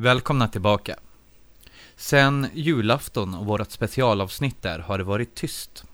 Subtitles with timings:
[0.00, 0.96] Välkomna tillbaka.
[1.96, 5.84] Sen julafton och vårt specialavsnitt där har det varit tyst.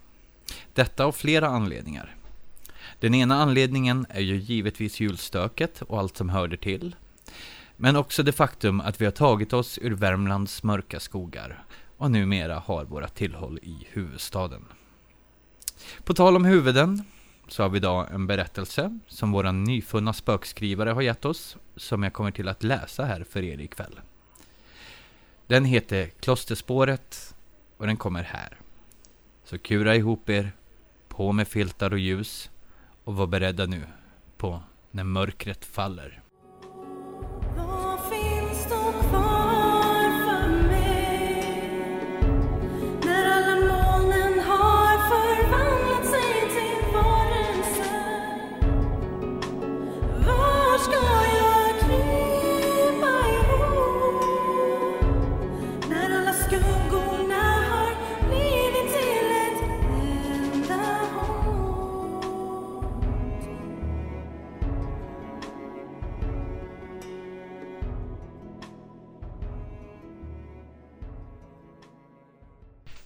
[0.73, 2.14] Detta av flera anledningar.
[3.01, 6.96] Den ena anledningen är ju givetvis julstöket och allt som hörde till.
[7.77, 11.64] Men också det faktum att vi har tagit oss ur Värmlands mörka skogar
[11.96, 14.64] och numera har våra tillhåll i huvudstaden.
[16.05, 17.05] På tal om huvuden
[17.48, 22.12] så har vi idag en berättelse som våra nyfunna spökskrivare har gett oss, som jag
[22.12, 24.00] kommer till att läsa här för er ikväll.
[25.46, 27.35] Den heter Klosterspåret
[27.76, 28.58] och den kommer här.
[29.44, 30.52] Så kura ihop er,
[31.08, 32.50] på med filtar och ljus
[33.05, 33.83] och var beredda nu
[34.36, 36.22] på när mörkret faller.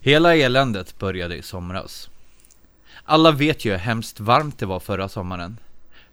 [0.08, 2.10] Hela eländet började i somras.
[3.04, 5.58] Alla vet ju hur hemskt varmt det var förra sommaren.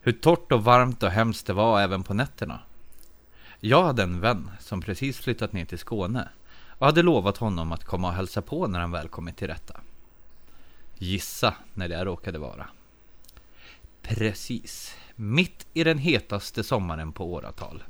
[0.01, 2.59] Hur torrt och varmt och hemskt det var även på nätterna.
[3.59, 6.29] Jag hade en vän som precis flyttat ner till Skåne
[6.69, 9.79] och hade lovat honom att komma och hälsa på när han väl kommit till rätta.
[10.97, 12.67] Gissa när det råkade vara.
[14.01, 17.83] Precis, mitt i den hetaste sommaren på åratal.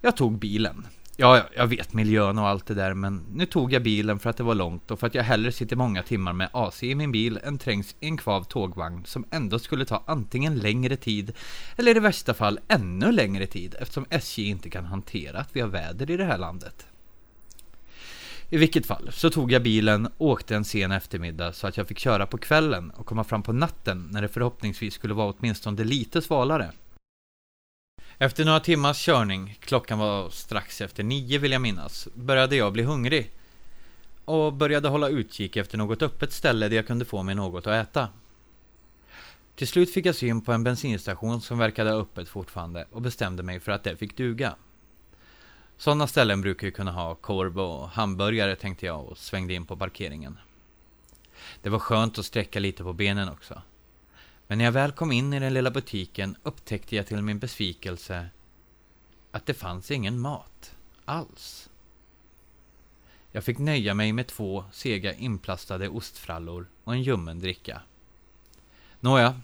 [0.00, 0.86] Jag tog bilen.
[1.20, 4.36] Ja, jag vet miljön och allt det där, men nu tog jag bilen för att
[4.36, 7.12] det var långt och för att jag hellre sitter många timmar med AC i min
[7.12, 11.32] bil än trängs i en kvav tågvagn som ändå skulle ta antingen längre tid
[11.76, 15.68] eller i värsta fall ännu längre tid eftersom SJ inte kan hantera att vi har
[15.68, 16.86] väder i det här landet.
[18.50, 21.88] I vilket fall så tog jag bilen och åkte en sen eftermiddag så att jag
[21.88, 25.84] fick köra på kvällen och komma fram på natten när det förhoppningsvis skulle vara åtminstone
[25.84, 26.72] lite svalare.
[28.20, 32.82] Efter några timmars körning, klockan var strax efter nio vill jag minnas, började jag bli
[32.82, 33.30] hungrig.
[34.24, 37.88] Och började hålla utkik efter något öppet ställe där jag kunde få mig något att
[37.88, 38.08] äta.
[39.54, 43.42] Till slut fick jag syn på en bensinstation som verkade ha öppet fortfarande och bestämde
[43.42, 44.54] mig för att det fick duga.
[45.76, 49.76] Sådana ställen brukar ju kunna ha korv och hamburgare tänkte jag och svängde in på
[49.76, 50.38] parkeringen.
[51.62, 53.62] Det var skönt att sträcka lite på benen också.
[54.48, 58.28] Men när jag väl kom in i den lilla butiken upptäckte jag till min besvikelse
[59.30, 61.68] att det fanns ingen mat alls.
[63.32, 67.80] Jag fick nöja mig med två sega inplastade ostfrallor och en ljummen dricka.
[69.00, 69.40] Nåja,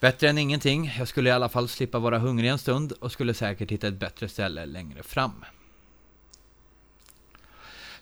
[0.00, 0.94] bättre än ingenting.
[0.98, 3.94] Jag skulle i alla fall slippa vara hungrig en stund och skulle säkert hitta ett
[3.94, 5.44] bättre ställe längre fram.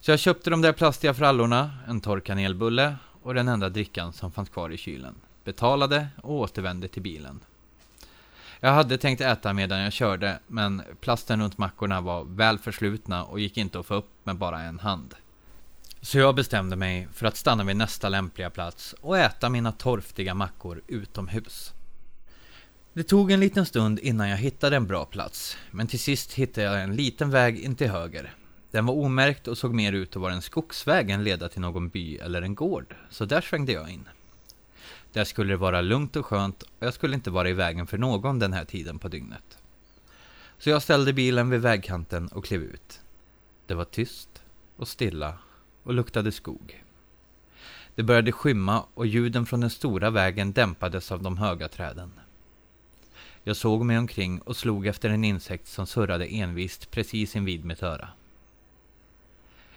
[0.01, 4.33] Så jag köpte de där plastiga frallorna, en torr kanelbulle och den enda drickan som
[4.33, 5.15] fanns kvar i kylen
[5.47, 7.41] betalade och återvände till bilen.
[8.61, 13.41] Jag hade tänkt äta medan jag körde, men plasten runt mackorna var väl förslutna och
[13.41, 15.15] gick inte att få upp med bara en hand.
[16.01, 20.35] Så jag bestämde mig för att stanna vid nästa lämpliga plats och äta mina torftiga
[20.35, 21.73] mackor utomhus.
[22.93, 26.67] Det tog en liten stund innan jag hittade en bra plats, men till sist hittade
[26.67, 28.35] jag en liten väg in till höger.
[28.71, 31.89] Den var omärkt och såg mer ut att vara en skogsväg än leda till någon
[31.89, 34.09] by eller en gård, så där svängde jag in.
[35.17, 37.99] Där skulle det vara lugnt och skönt och jag skulle inte vara i vägen för
[37.99, 39.59] någon den här tiden på dygnet.
[40.59, 43.01] Så jag ställde bilen vid vägkanten och klev ut.
[43.67, 44.43] Det var tyst
[44.77, 45.39] och stilla
[45.83, 46.85] och luktade skog.
[47.95, 52.13] Det började skymma och ljuden från den stora vägen dämpades av de höga träden.
[53.43, 57.83] Jag såg mig omkring och slog efter en insekt som surrade envist precis invid mitt
[57.83, 58.09] öra.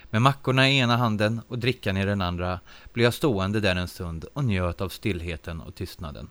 [0.09, 2.59] Med mackorna i ena handen och drickan i den andra
[2.93, 6.29] blev jag stående där en stund och njöt av stillheten och tystnaden.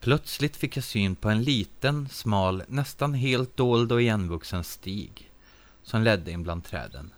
[0.00, 5.30] Plötsligt fick jag syn på en liten, smal, nästan helt dold och igenvuxen stig
[5.82, 7.10] som ledde in bland träden.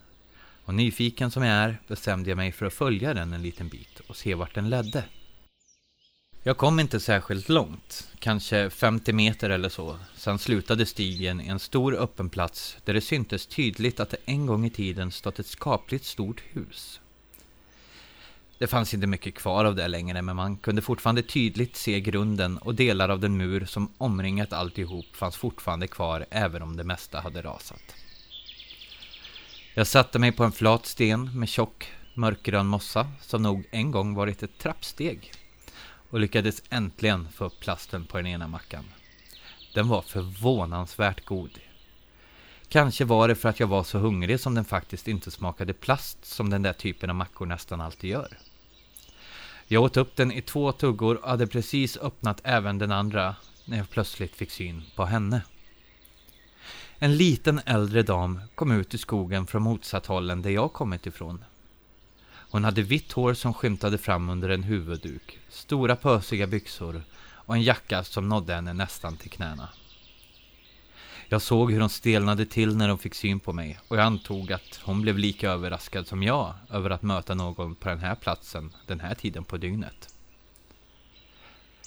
[0.65, 3.99] Och nyfiken som jag är bestämde jag mig för att följa den en liten bit
[4.07, 5.03] och se vart den ledde.
[6.45, 9.97] Jag kom inte särskilt långt, kanske 50 meter eller så.
[10.15, 14.45] Sen slutade stigen i en stor öppen plats där det syntes tydligt att det en
[14.45, 16.99] gång i tiden stått ett skapligt stort hus.
[18.57, 22.57] Det fanns inte mycket kvar av det längre, men man kunde fortfarande tydligt se grunden
[22.57, 27.19] och delar av den mur som omringat alltihop fanns fortfarande kvar, även om det mesta
[27.19, 27.95] hade rasat.
[29.73, 34.15] Jag satte mig på en flat sten med tjock, mörkgrön mossa som nog en gång
[34.15, 35.31] varit ett trappsteg
[36.13, 38.85] och lyckades äntligen få upp plasten på den ena mackan.
[39.73, 41.59] Den var förvånansvärt god.
[42.67, 46.25] Kanske var det för att jag var så hungrig som den faktiskt inte smakade plast
[46.25, 48.37] som den där typen av mackor nästan alltid gör.
[49.67, 53.77] Jag åt upp den i två tuggor och hade precis öppnat även den andra när
[53.77, 55.41] jag plötsligt fick syn på henne.
[56.99, 61.05] En liten äldre dam kom ut i skogen från motsatt håll än där jag kommit
[61.05, 61.43] ifrån.
[62.53, 67.61] Hon hade vitt hår som skymtade fram under en huvudduk, stora pösiga byxor och en
[67.61, 69.69] jacka som nådde henne nästan till knäna.
[71.29, 74.51] Jag såg hur hon stelnade till när hon fick syn på mig och jag antog
[74.51, 78.73] att hon blev lika överraskad som jag över att möta någon på den här platsen
[78.87, 80.15] den här tiden på dygnet.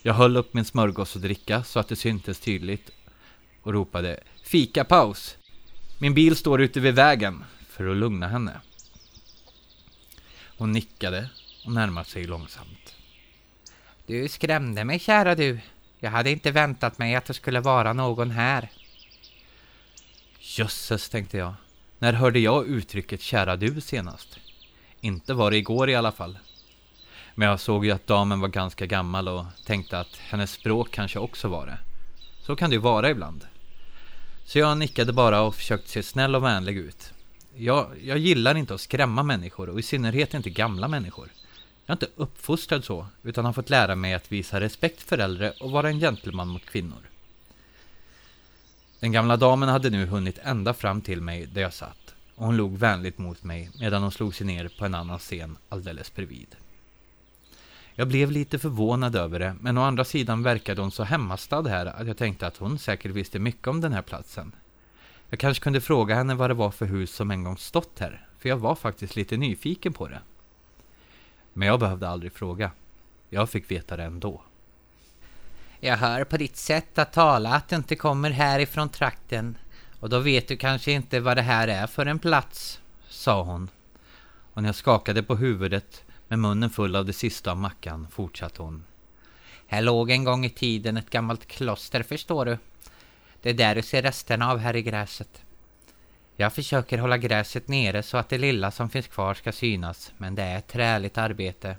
[0.03, 2.91] Jag höll upp min smörgås och dricka så att det syntes tydligt
[3.63, 5.37] och ropade Fikapaus!
[5.99, 8.61] Min bil står ute vid vägen för att lugna henne.
[10.59, 11.29] Hon nickade
[11.65, 12.95] och närmade sig långsamt.
[14.07, 15.61] Du skrämde mig, kära du.
[16.01, 18.71] Jag hade inte väntat mig att det skulle vara någon här.
[20.39, 21.55] Jösses, tänkte jag.
[21.99, 24.39] När hörde jag uttrycket kära du senast?
[25.01, 26.39] Inte var det igår i alla fall.
[27.35, 31.19] Men jag såg ju att damen var ganska gammal och tänkte att hennes språk kanske
[31.19, 31.79] också var det.
[32.43, 33.47] Så kan det ju vara ibland.
[34.45, 37.13] Så jag nickade bara och försökte se snäll och vänlig ut.
[37.59, 41.29] Jag, jag gillar inte att skrämma människor och i synnerhet inte gamla människor.
[41.87, 45.51] Jag är inte uppfostrad så, utan har fått lära mig att visa respekt för äldre
[45.61, 47.11] och vara en gentleman mot kvinnor.
[49.01, 52.57] Den gamla damen hade nu hunnit ända fram till mig där jag satt och hon
[52.57, 56.57] log vänligt mot mig medan hon slog sig ner på en annan scen alldeles bredvid.
[57.95, 61.87] Jag blev lite förvånad över det, men å andra sidan verkade hon så hemmastad här
[61.87, 64.53] att jag tänkte att hon säkert visste mycket om den här platsen.
[65.31, 68.27] Jag kanske kunde fråga henne vad det var för hus som en gång stått här,
[68.39, 70.21] för jag var faktiskt lite nyfiken på det.
[71.53, 72.71] Men jag behövde aldrig fråga.
[73.31, 74.43] Jag fick veta det ändå.
[75.81, 79.59] Jag hör på ditt sätt att tala att du inte kommer härifrån trakten.
[80.01, 83.69] Och då vet du kanske inte vad det här är för en plats, sa hon.
[84.53, 88.63] Och när jag skakade på huvudet med munnen full av det sista av mackan fortsatte
[88.63, 88.85] hon.
[89.67, 92.59] Här låg en gång i tiden ett gammalt kloster, förstår du.
[93.47, 95.43] Det är där du ser resterna av här i gräset.
[96.37, 100.35] Jag försöker hålla gräset nere så att det lilla som finns kvar ska synas, men
[100.35, 101.77] det är ett träligt arbete.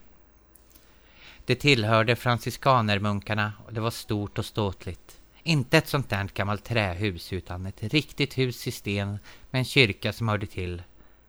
[1.45, 5.21] Det tillhörde franciskanermunkarna och det var stort och ståtligt.
[5.43, 9.19] Inte ett sånt där gammalt trähus utan ett riktigt hus i sten
[9.51, 10.83] med en kyrka som hörde till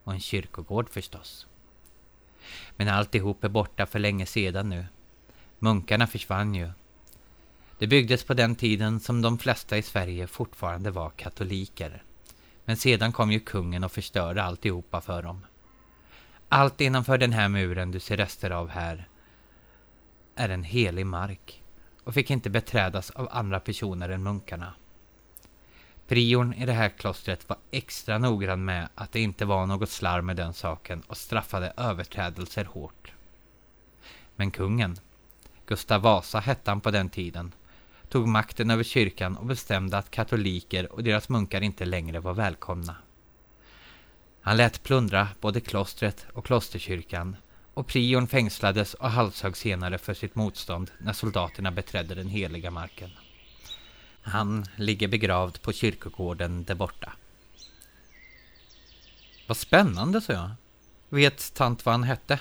[0.04, 1.46] och en kyrkogård förstås.
[2.76, 4.86] Men alltihop är borta för länge sedan nu.
[5.58, 6.70] Munkarna försvann ju.
[7.78, 12.02] Det byggdes på den tiden som de flesta i Sverige fortfarande var katoliker.
[12.64, 15.46] Men sedan kom ju kungen och förstörde alltihopa för dem.
[16.48, 19.08] Allt innanför den här muren du ser rester av här
[20.34, 21.62] är en helig mark
[22.04, 24.74] och fick inte beträdas av andra personer än munkarna.
[26.08, 30.24] Priorn i det här klostret var extra noggrann med att det inte var något slarv
[30.24, 33.12] med den saken och straffade överträdelser hårt.
[34.36, 34.96] Men kungen,
[35.66, 37.52] Gustav Vasa hette han på den tiden,
[38.08, 42.96] tog makten över kyrkan och bestämde att katoliker och deras munkar inte längre var välkomna.
[44.40, 47.36] Han lät plundra både klostret och klosterkyrkan
[47.74, 53.10] och prion fängslades och halshöggs senare för sitt motstånd när soldaterna beträdde den heliga marken.
[54.22, 57.12] Han ligger begravd på kyrkogården där borta.
[59.46, 60.50] Vad spännande, sa jag.
[61.08, 62.40] Vet tant vad han hette?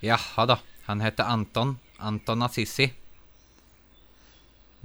[0.00, 2.92] Jaha då, han hette Anton, Anton Assisi.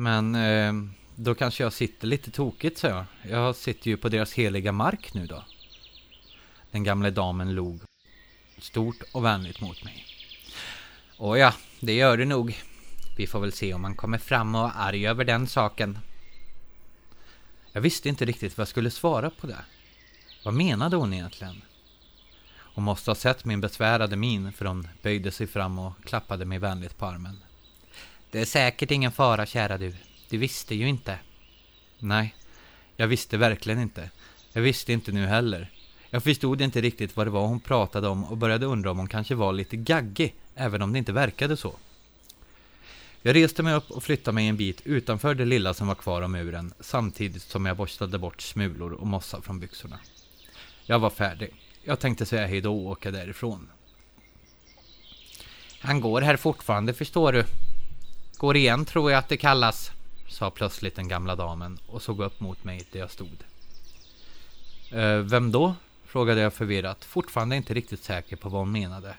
[0.02, 0.74] Men eh,
[1.16, 3.06] då kanske jag sitter lite tokigt, sa jag.
[3.30, 5.44] Jag sitter ju på deras heliga mark nu då.
[6.72, 7.82] Den gamla damen log
[8.58, 10.06] stort och vänligt mot mig.
[11.18, 12.62] Och ja, det gör du nog.
[13.18, 16.00] Vi får väl se om han kommer fram och är arg över den saken.
[17.72, 19.66] Jag visste inte riktigt vad jag skulle svara på det.
[20.44, 21.62] Vad menade hon egentligen?
[22.54, 26.60] Hon måste ha sett min besvärade min för hon böjde sig fram och klappade mig
[26.60, 27.38] vänligt på armen.
[28.32, 29.94] Det är säkert ingen fara, kära du.
[30.30, 31.20] Du visste ju inte.
[32.00, 32.36] Nej,
[32.96, 34.10] jag visste verkligen inte.
[34.54, 35.72] Jag visste inte nu heller.
[36.10, 39.08] Jag förstod inte riktigt vad det var hon pratade om och började undra om hon
[39.08, 41.76] kanske var lite gaggig, även om det inte verkade så.
[43.22, 46.22] Jag reste mig upp och flyttade mig en bit utanför det lilla som var kvar
[46.22, 50.00] av muren, samtidigt som jag borstade bort smulor och mossa från byxorna.
[50.86, 51.50] Jag var färdig.
[51.84, 53.70] Jag tänkte säga hejdå och åka därifrån.
[55.80, 57.46] Han går här fortfarande, förstår du.
[58.42, 59.92] Går igen, tror jag att det kallas,
[60.28, 63.38] sa plötsligt den gamla damen och såg upp mot mig där jag stod.
[64.92, 65.76] Eh, vem då?
[66.06, 69.16] frågade jag förvirrat, fortfarande inte riktigt säker på vad hon menade.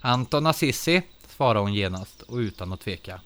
[0.00, 3.20] Anton Assisi, svarade hon genast och utan att tveka.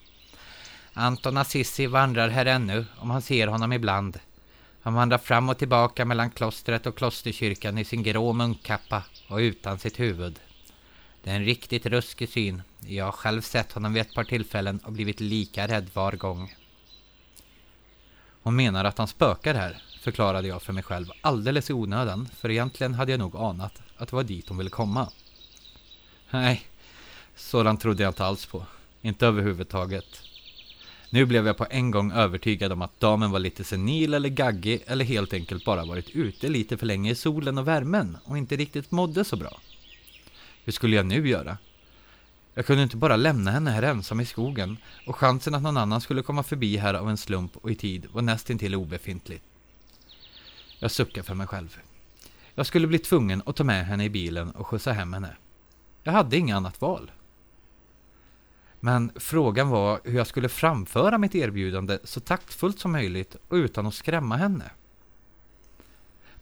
[0.93, 4.19] Anton Assisi vandrar här ännu, om han ser honom ibland.
[4.83, 9.79] Han vandrar fram och tillbaka mellan klostret och klosterkyrkan i sin grå munkkappa och utan
[9.79, 10.41] sitt huvud.
[11.23, 12.63] Det är en riktigt ruskig syn.
[12.81, 16.55] Jag har själv sett honom vid ett par tillfällen och blivit lika rädd var gång.
[18.43, 22.51] Hon menar att han spökar här, förklarade jag för mig själv alldeles i onödan, för
[22.51, 25.09] egentligen hade jag nog anat att det var dit hon ville komma.
[26.31, 26.63] Nej,
[27.37, 28.67] sådant trodde jag inte alls på.
[29.03, 30.23] Inte överhuvudtaget.
[31.11, 34.83] Nu blev jag på en gång övertygad om att damen var lite senil eller gaggig
[34.87, 38.57] eller helt enkelt bara varit ute lite för länge i solen och värmen och inte
[38.57, 39.61] riktigt mådde så bra.
[40.71, 41.59] Hur skulle jag nu göra?
[42.55, 46.01] Jag kunde inte bara lämna henne här ensam i skogen och chansen att någon annan
[46.01, 49.43] skulle komma förbi här av en slump och i tid var nästintill obefintlig.
[50.79, 51.79] Jag suckade för mig själv.
[52.55, 55.37] Jag skulle bli tvungen att ta med henne i bilen och skjutsa hem henne.
[56.03, 57.11] Jag hade inget annat val.
[58.81, 63.87] Men frågan var hur jag skulle framföra mitt erbjudande så taktfullt som möjligt och utan
[63.87, 64.71] att skrämma henne.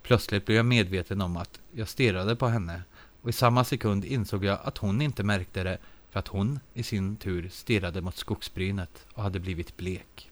[0.02, 2.82] Plötsligt blev jag medveten om att jag stirrade på henne
[3.22, 5.78] och i samma sekund insåg jag att hon inte märkte det
[6.10, 10.30] för att hon i sin tur stirrade mot skogsbrynet och hade blivit blek.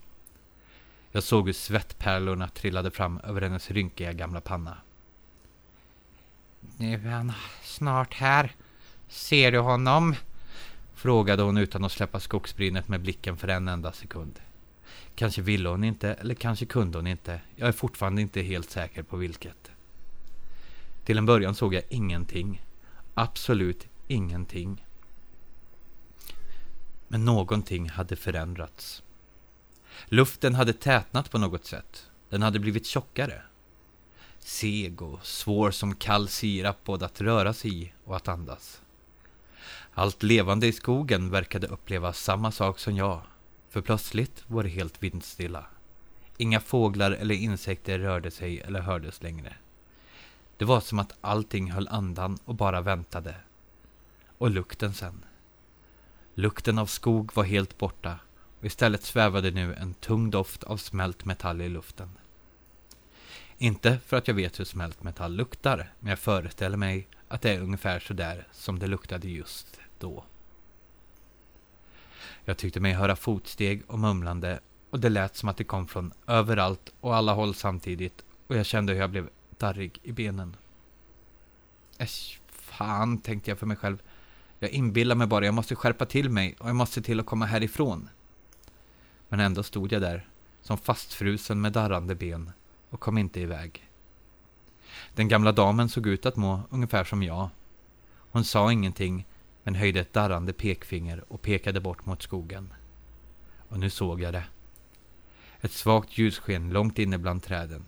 [1.10, 4.76] Jag såg hur svettpärlorna trillade fram över hennes rynkiga gamla panna.
[6.76, 8.52] Nu är han snart här.
[9.08, 10.14] Ser du honom?
[10.94, 14.40] Frågade hon utan att släppa skogsbrynet med blicken för en enda sekund.
[15.14, 17.40] Kanske ville hon inte, eller kanske kunde hon inte.
[17.56, 19.70] Jag är fortfarande inte helt säker på vilket.
[21.04, 22.62] Till en början såg jag ingenting.
[23.18, 24.84] Absolut ingenting.
[27.08, 29.02] Men någonting hade förändrats.
[30.06, 32.10] Luften hade tätnat på något sätt.
[32.28, 33.42] Den hade blivit tjockare.
[34.38, 38.82] Seg och svår som kall sirap både att röra sig i och att andas.
[39.94, 43.20] Allt levande i skogen verkade uppleva samma sak som jag.
[43.68, 45.66] För plötsligt var det helt vindstilla.
[46.36, 49.56] Inga fåglar eller insekter rörde sig eller hördes längre.
[50.56, 53.34] Det var som att allting höll andan och bara väntade.
[54.38, 55.24] Och lukten sen.
[56.34, 58.18] Lukten av skog var helt borta
[58.58, 62.10] och istället svävade nu en tung doft av smält metall i luften.
[63.58, 67.50] Inte för att jag vet hur smält metall luktar, men jag föreställer mig att det
[67.50, 70.24] är ungefär sådär som det luktade just då.
[72.44, 74.60] Jag tyckte mig höra fotsteg och mumlande
[74.90, 78.66] och det lät som att det kom från överallt och alla håll samtidigt och jag
[78.66, 80.56] kände hur jag blev darrig i benen.
[81.98, 84.02] Äsch, fan, tänkte jag för mig själv.
[84.58, 87.26] Jag inbillar mig bara, jag måste skärpa till mig och jag måste se till att
[87.26, 88.08] komma härifrån.
[89.28, 90.28] Men ändå stod jag där,
[90.62, 92.52] som fastfrusen med darrande ben
[92.90, 93.90] och kom inte iväg.
[95.14, 97.48] Den gamla damen såg ut att må ungefär som jag.
[98.30, 99.26] Hon sa ingenting,
[99.62, 102.72] men höjde ett darrande pekfinger och pekade bort mot skogen.
[103.68, 104.44] Och nu såg jag det.
[105.60, 107.84] Ett svagt ljussken långt inne bland träden.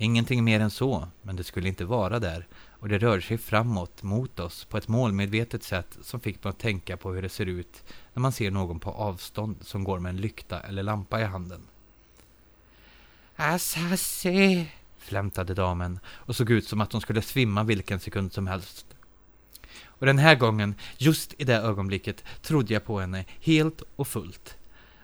[0.00, 2.46] Ingenting mer än så, men det skulle inte vara där
[2.80, 6.58] och det rörde sig framåt, mot oss, på ett målmedvetet sätt som fick mig att
[6.58, 10.10] tänka på hur det ser ut när man ser någon på avstånd som går med
[10.10, 11.60] en lykta eller lampa i handen.
[13.36, 18.86] Assassi, flämtade damen och såg ut som att hon skulle svimma vilken sekund som helst.
[19.84, 24.57] Och den här gången, just i det ögonblicket, trodde jag på henne helt och fullt.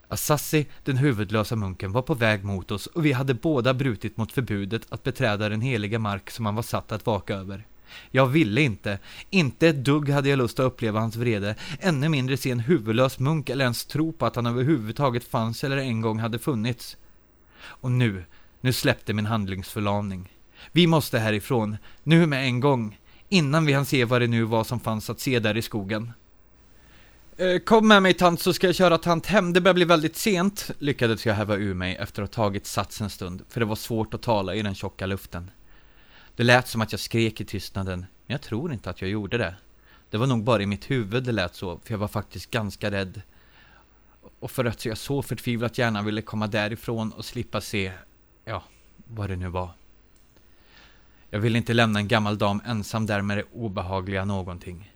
[0.08, 4.32] Assassi, den huvudlösa munken, var på väg mot oss och vi hade båda brutit mot
[4.32, 7.66] förbudet att beträda den heliga mark som han var satt att vaka över.
[8.11, 8.99] Jag ville inte,
[9.30, 13.18] inte ett dugg hade jag lust att uppleva hans vrede, ännu mindre se en huvudlös
[13.18, 16.96] munk eller ens tro på att han överhuvudtaget fanns eller en gång hade funnits.
[17.62, 18.25] Och nu,
[18.61, 20.32] nu släppte min handlingsförlamning.
[20.73, 24.64] Vi måste härifrån, nu med en gång, innan vi hann se vad det nu var
[24.64, 26.12] som fanns att se där i skogen.
[27.36, 30.16] Eh, kom med mig tant så ska jag köra tant hem, det börjar bli väldigt
[30.16, 33.66] sent, lyckades jag häva ur mig efter att ha tagit sats en stund, för det
[33.66, 35.50] var svårt att tala i den tjocka luften.
[36.36, 39.38] Det lät som att jag skrek i tystnaden, men jag tror inte att jag gjorde
[39.38, 39.54] det.
[40.10, 42.90] Det var nog bara i mitt huvud det lät så, för jag var faktiskt ganska
[42.90, 43.22] rädd.
[44.40, 47.92] Och för att jag så förtvivlat gärna ville komma därifrån och slippa se,
[48.44, 48.62] ja,
[49.06, 49.70] vad det nu var.
[51.30, 54.93] Jag ville inte lämna en gammal dam ensam där med det obehagliga någonting.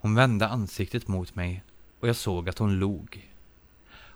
[0.00, 1.62] Hon vände ansiktet mot mig
[2.00, 3.30] och jag såg att hon log.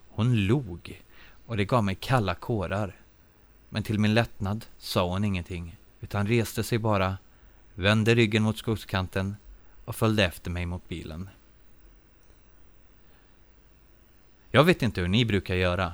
[0.08, 1.02] Hon log
[1.46, 2.96] och det gav mig kalla kårar.
[3.68, 7.16] Men till min lättnad sa hon ingenting utan reste sig bara,
[7.74, 9.36] vände ryggen mot skogskanten
[9.84, 11.28] och följde efter mig mot bilen.
[14.50, 15.92] Jag vet inte hur ni brukar göra,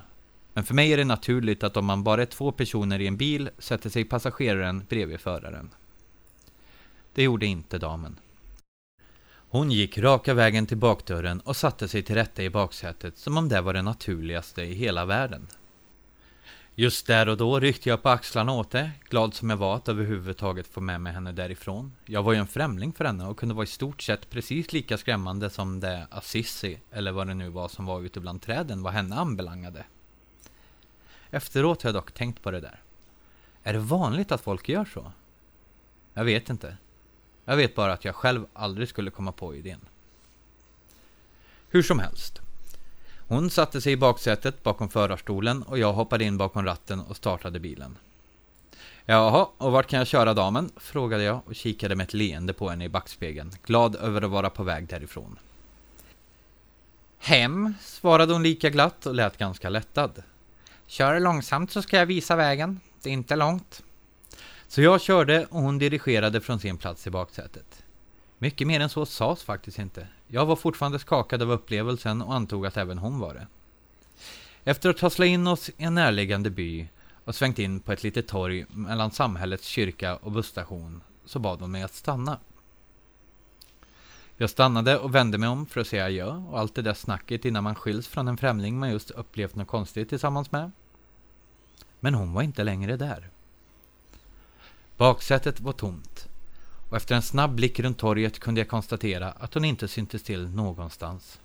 [0.55, 3.17] men för mig är det naturligt att om man bara är två personer i en
[3.17, 5.71] bil sätter sig passageraren bredvid föraren.
[7.15, 8.17] Det gjorde inte damen.
[9.53, 13.49] Hon gick raka vägen till bakdörren och satte sig till rätta i baksätet som om
[13.49, 15.49] det var det naturligaste i hela världen.
[16.75, 19.89] Just där och då ryckte jag på axlarna åt det, glad som jag var att
[19.89, 21.93] överhuvudtaget få med mig henne därifrån.
[22.05, 24.99] Jag var ju en främling för henne och kunde vara i stort sett precis lika
[24.99, 28.93] skrämmande som det Assisi, eller vad det nu var som var ute bland träden, vad
[28.93, 29.85] henne anbelangade.
[31.31, 32.83] Efteråt har jag dock tänkt på det där.
[33.63, 35.13] Är det vanligt att folk gör så?
[36.15, 36.77] Jag vet inte.
[37.51, 39.81] Jag vet bara att jag själv aldrig skulle komma på idén.
[41.69, 42.41] Hur som helst.
[43.29, 47.61] Hon satte sig i baksätet bakom förarstolen och jag hoppade in bakom ratten och startade
[47.61, 47.97] bilen.
[49.05, 50.71] Jaha, och vart kan jag köra damen?
[50.77, 54.51] frågade jag och kikade med ett leende på henne i backspegeln, glad över att vara
[54.51, 55.39] på väg därifrån.
[57.19, 60.23] Hem, svarade hon lika glatt och lät ganska lättad.
[60.87, 62.81] Kör långsamt så ska jag visa vägen.
[63.03, 63.83] Det är inte långt.
[64.71, 67.85] Så jag körde och hon dirigerade från sin plats i baksätet.
[68.39, 70.09] Mycket mer än så sades faktiskt inte.
[70.27, 73.47] Jag var fortfarande skakad av upplevelsen och antog att även hon var det.
[74.65, 76.89] Efter att ha slagit in oss i en närliggande by
[77.25, 81.71] och svängt in på ett litet torg mellan samhällets kyrka och busstation så bad hon
[81.71, 82.39] mig att stanna.
[84.37, 87.45] Jag stannade och vände mig om för att säga adjö och allt det där snacket
[87.45, 90.71] innan man skiljs från en främling man just upplevt något konstigt tillsammans med.
[92.01, 93.31] Men hon var inte längre där.
[95.01, 96.29] Baksätet var tomt
[96.91, 100.49] och efter en snabb blick runt torget kunde jag konstatera att hon inte syntes till
[100.49, 101.41] någonstans.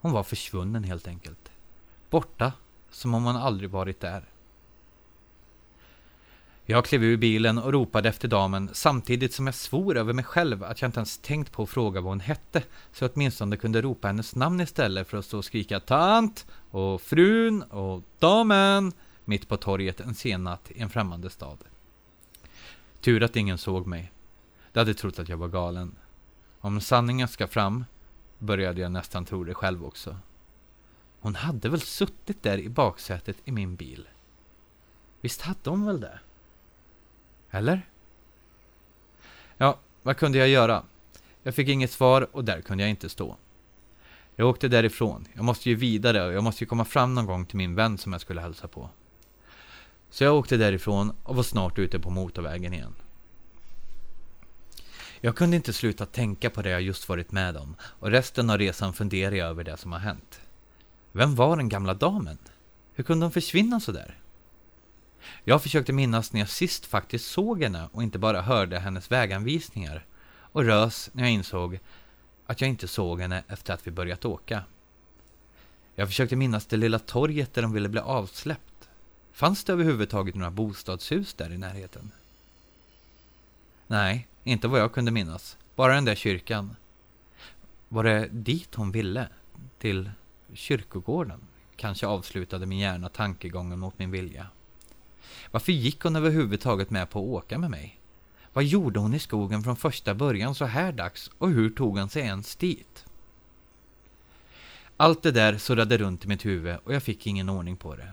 [0.00, 1.50] Hon var försvunnen helt enkelt.
[2.10, 2.52] Borta,
[2.90, 4.24] som om hon aldrig varit där.
[6.66, 10.64] Jag klev ur bilen och ropade efter damen samtidigt som jag svor över mig själv
[10.64, 13.82] att jag inte ens tänkt på att fråga vad hon hette, så jag åtminstone kunde
[13.82, 18.92] ropa hennes namn istället för att stå och skrika tant och frun och damen
[19.24, 21.58] mitt på torget en sen natt i en främmande stad.
[23.06, 24.12] Tur att ingen såg mig.
[24.72, 25.96] De hade trott att jag var galen.
[26.60, 27.84] Om sanningen ska fram
[28.38, 30.18] började jag nästan tro det själv också.
[31.20, 34.08] Hon hade väl suttit där i baksätet i min bil?
[35.20, 36.18] Visst hade hon väl det?
[37.50, 37.88] Eller?
[39.56, 40.84] Ja, vad kunde jag göra?
[41.42, 43.36] Jag fick inget svar och där kunde jag inte stå.
[44.36, 45.26] Jag åkte därifrån.
[45.32, 47.98] Jag måste ju vidare och jag måste ju komma fram någon gång till min vän
[47.98, 48.90] som jag skulle hälsa på.
[50.10, 52.94] Så jag åkte därifrån och var snart ute på motorvägen igen.
[55.26, 58.58] Jag kunde inte sluta tänka på det jag just varit med om och resten av
[58.58, 60.40] resan funderade jag över det som har hänt.
[61.12, 62.38] Vem var den gamla damen?
[62.94, 64.18] Hur kunde hon försvinna så där?
[65.44, 70.04] Jag försökte minnas när jag sist faktiskt såg henne och inte bara hörde hennes väganvisningar
[70.52, 71.78] och rös när jag insåg
[72.46, 74.62] att jag inte såg henne efter att vi börjat åka.
[75.94, 78.88] Jag försökte minnas det lilla torget där de ville bli avsläppt.
[79.32, 82.10] Fanns det överhuvudtaget några bostadshus där i närheten?
[83.86, 85.56] Nej, inte vad jag kunde minnas.
[85.74, 86.76] Bara den där kyrkan.
[87.88, 89.28] Var det dit hon ville?
[89.78, 90.10] Till
[90.52, 91.40] kyrkogården?
[91.76, 94.46] Kanske avslutade min hjärna tankegången mot min vilja.
[95.50, 98.00] Varför gick hon överhuvudtaget med på att åka med mig?
[98.52, 102.08] Vad gjorde hon i skogen från första början så här dags och hur tog hon
[102.08, 103.04] sig ens dit?
[104.96, 108.12] Allt det där surrade runt i mitt huvud och jag fick ingen ordning på det.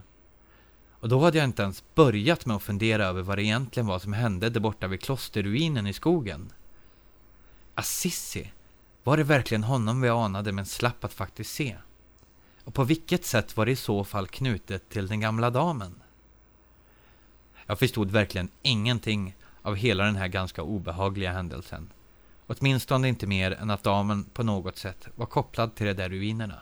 [1.03, 3.99] Och då hade jag inte ens börjat med att fundera över vad det egentligen var
[3.99, 6.51] som hände där borta vid klosterruinen i skogen.
[7.75, 8.51] Assisi,
[9.03, 11.77] var det verkligen honom vi anade men slapp att faktiskt se?
[12.63, 15.95] Och på vilket sätt var det i så fall knutet till den gamla damen?
[17.65, 21.89] Jag förstod verkligen ingenting av hela den här ganska obehagliga händelsen.
[22.47, 26.61] Åtminstone inte mer än att damen på något sätt var kopplad till de där ruinerna.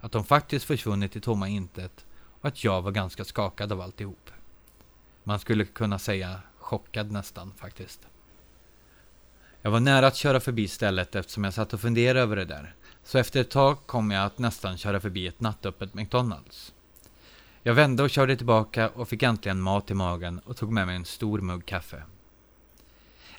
[0.00, 2.06] Att de faktiskt försvunnit i tomma intet
[2.40, 4.30] och att jag var ganska skakad av alltihop.
[5.24, 8.00] Man skulle kunna säga chockad nästan faktiskt.
[9.62, 12.74] Jag var nära att köra förbi stället eftersom jag satt och funderade över det där.
[13.04, 16.72] Så efter ett tag kom jag att nästan köra förbi ett nattöppet McDonalds.
[17.62, 20.96] Jag vände och körde tillbaka och fick äntligen mat i magen och tog med mig
[20.96, 22.02] en stor mugg kaffe.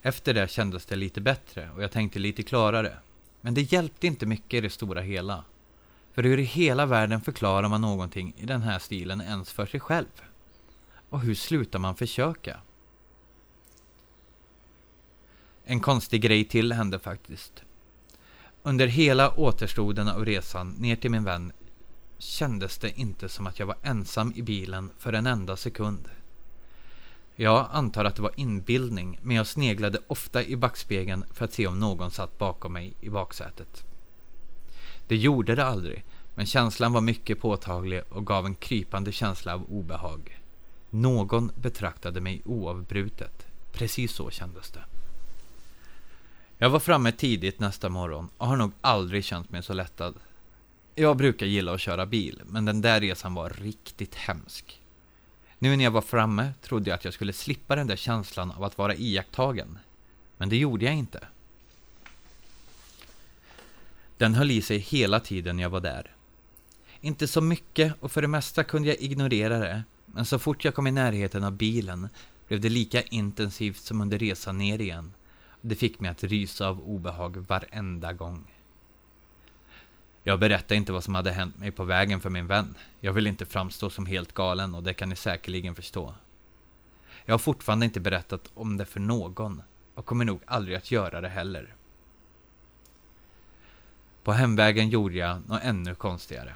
[0.02, 2.98] Efter det kändes det lite bättre och jag tänkte lite klarare.
[3.42, 5.44] Men det hjälpte inte mycket i det stora hela.
[6.18, 9.80] För hur i hela världen förklarar man någonting i den här stilen ens för sig
[9.80, 10.22] själv?
[11.10, 12.60] Och hur slutar man försöka?
[15.64, 17.64] En konstig grej till hände faktiskt.
[18.64, 21.52] Under hela återstoden av resan ner till min vän
[22.18, 26.10] kändes det inte som att jag var ensam i bilen för en enda sekund.
[27.36, 31.68] Jag antar att det var inbildning, men jag sneglade ofta i backspegeln för att se
[31.68, 33.88] om någon satt bakom mig i baksätet.
[35.08, 36.04] Det gjorde det aldrig,
[36.36, 40.40] men känslan var mycket påtaglig och gav en krypande känsla av obehag.
[40.90, 43.48] Någon betraktade mig oavbrutet.
[43.72, 44.84] Precis så kändes det.
[46.58, 50.16] Jag var framme tidigt nästa morgon och har nog aldrig känt mig så lättad.
[50.96, 54.82] Jag brukar gilla att köra bil, men den där resan var riktigt hemsk.
[55.60, 58.64] Nu när jag var framme trodde jag att jag skulle slippa den där känslan av
[58.64, 59.80] att vara iakttagen.
[60.38, 61.20] Men det gjorde jag inte.
[64.18, 66.16] Den höll i sig hela tiden jag var där.
[67.02, 70.76] Inte så mycket och för det mesta kunde jag ignorera det, men så fort jag
[70.76, 72.10] kom i närheten av bilen
[72.48, 75.14] blev det lika intensivt som under resan ner igen.
[75.62, 78.44] Det fick mig att rysa av obehag varenda gång.
[80.24, 82.76] Jag berättade inte vad som hade hänt mig på vägen för min vän.
[83.00, 86.14] Jag vill inte framstå som helt galen och det kan ni säkerligen förstå.
[87.26, 89.62] Jag har fortfarande inte berättat om det för någon
[89.96, 91.74] och kommer nog aldrig att göra det heller.
[94.28, 96.56] På hemvägen gjorde jag något ännu konstigare.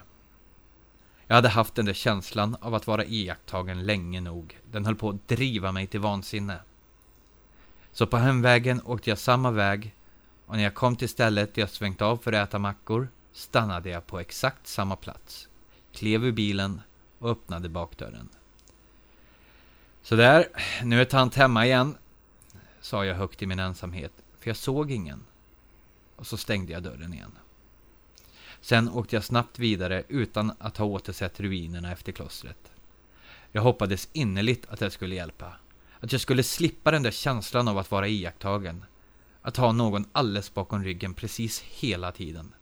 [1.28, 4.60] Jag hade haft den där känslan av att vara iakttagen länge nog.
[4.72, 6.60] Den höll på att driva mig till vansinne.
[7.92, 9.96] Så på hemvägen åkte jag samma väg
[10.46, 13.90] och när jag kom till stället där jag svängt av för att äta mackor stannade
[13.90, 15.48] jag på exakt samma plats,
[15.94, 16.82] klev ur bilen
[17.20, 18.30] och öppnade bakdörren.
[20.02, 20.48] Sådär,
[20.84, 21.98] nu är tant hemma igen,
[22.82, 25.24] sa jag högt i min ensamhet, för jag såg ingen.
[26.16, 27.32] Och så stängde jag dörren igen.
[28.62, 32.72] Sen åkte jag snabbt vidare utan att ha återsett ruinerna efter klostret.
[33.52, 35.54] Jag hoppades innerligt att det skulle hjälpa.
[36.00, 38.86] Att jag skulle slippa den där känslan av att vara iakttagen.
[39.42, 42.54] Att ha någon alldeles bakom ryggen precis hela tiden.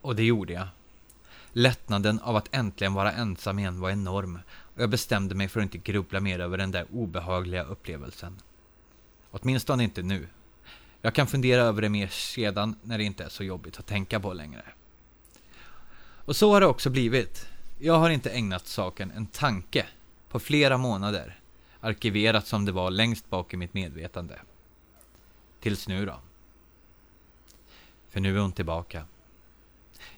[0.00, 0.68] Och det gjorde jag.
[1.52, 4.38] Lättnaden av att äntligen vara ensam igen var enorm
[4.74, 8.36] och jag bestämde mig för att inte grubbla mer över den där obehagliga upplevelsen.
[9.30, 10.28] Åtminstone inte nu.
[11.04, 14.20] Jag kan fundera över det mer sedan när det inte är så jobbigt att tänka
[14.20, 14.64] på längre.
[16.24, 17.46] Och så har det också blivit.
[17.78, 19.86] Jag har inte ägnat saken en tanke
[20.28, 21.40] på flera månader.
[21.80, 24.40] Arkiverat som det var längst bak i mitt medvetande.
[25.60, 26.20] Tills nu då.
[28.08, 29.06] För nu är hon tillbaka.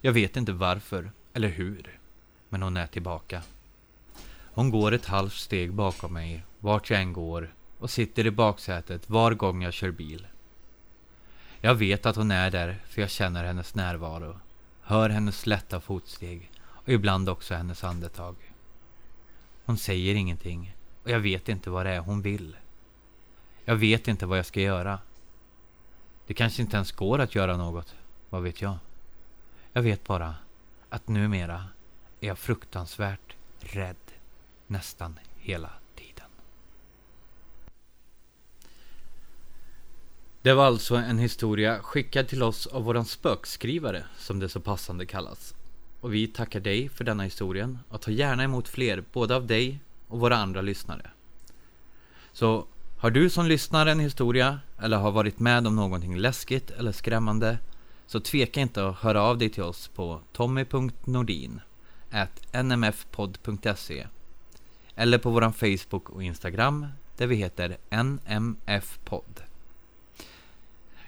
[0.01, 1.99] Jag vet inte varför eller hur,
[2.49, 3.43] men hon är tillbaka.
[4.55, 9.11] Hon går ett halvt steg bakom mig vart jag än går och sitter i baksätet
[9.11, 10.27] var gång jag kör bil.
[11.65, 14.41] Jag vet att hon är där för jag känner hennes närvaro,
[14.83, 18.37] hör hennes lätta fotsteg och ibland också hennes andetag.
[19.65, 22.57] Hon säger ingenting och jag vet inte vad det är hon vill.
[23.65, 24.99] Jag vet inte vad jag ska göra.
[26.27, 27.95] Det kanske inte ens går att göra något,
[28.31, 28.77] vad vet jag?
[29.73, 30.35] Jag vet bara
[30.89, 31.65] att numera
[32.21, 33.97] är jag fruktansvärt rädd
[34.67, 36.29] nästan hela tiden.
[40.45, 45.07] Det var alltså en historia skickad till oss av våran spökskrivare, som det så passande
[45.07, 45.55] kallas.
[46.01, 49.81] Och vi tackar dig för denna historien och tar gärna emot fler, både av dig
[50.09, 51.11] och våra andra lyssnare.
[52.33, 52.67] Så
[52.99, 57.59] har du som lyssnar en historia eller har varit med om någonting läskigt eller skrämmande
[58.07, 61.61] så tveka inte att höra av dig till oss på tommy.nordin
[62.53, 64.07] nmfpodd.se
[64.95, 69.44] eller på våran Facebook och Instagram där vi heter nmfpodd.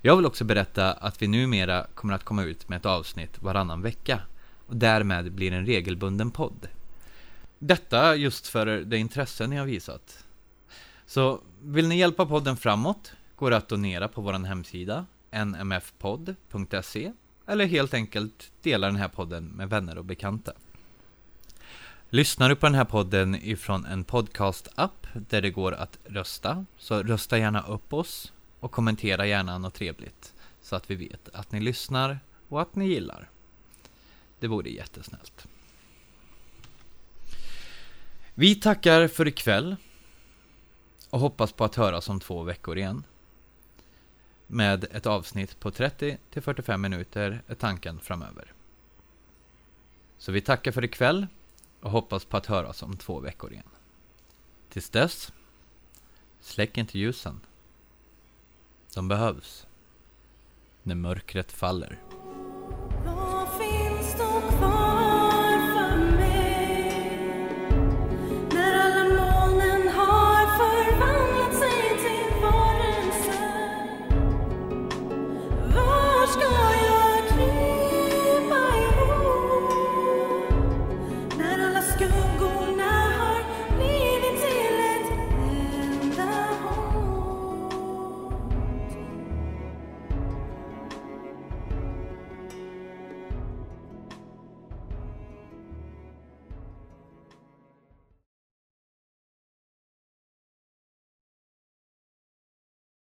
[0.00, 3.82] Jag vill också berätta att vi numera kommer att komma ut med ett avsnitt varannan
[3.82, 4.20] vecka
[4.66, 6.68] och därmed blir en regelbunden podd.
[7.58, 10.24] Detta just för det intresse ni har visat.
[11.06, 15.06] Så vill ni hjälpa podden framåt går det att donera på vår hemsida
[15.44, 17.12] nmfpodd.se
[17.46, 20.52] eller helt enkelt dela den här podden med vänner och bekanta.
[22.10, 27.02] Lyssnar du på den här podden ifrån en podcast-app där det går att rösta, så
[27.02, 28.32] rösta gärna upp oss
[28.66, 32.88] och kommentera gärna något trevligt så att vi vet att ni lyssnar och att ni
[32.88, 33.30] gillar.
[34.38, 35.46] Det vore jättesnällt.
[38.34, 39.76] Vi tackar för ikväll
[41.10, 43.04] och hoppas på att höras om två veckor igen.
[44.46, 48.52] Med ett avsnitt på 30 till 45 minuter är tanken framöver.
[50.18, 51.26] Så vi tackar för ikväll
[51.80, 53.70] och hoppas på att höras om två veckor igen.
[54.68, 55.32] Tills dess,
[56.40, 57.40] släck inte ljusen.
[58.96, 59.66] De behövs.
[60.82, 61.98] När mörkret faller.